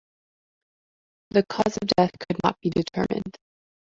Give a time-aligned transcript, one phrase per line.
[1.29, 3.37] The cause of death could not be determined.